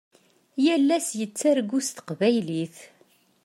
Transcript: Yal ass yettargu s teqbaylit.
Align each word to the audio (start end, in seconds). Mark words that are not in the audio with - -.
Yal 0.63 0.89
ass 0.97 1.07
yettargu 1.19 1.79
s 1.87 1.89
teqbaylit. 1.91 2.77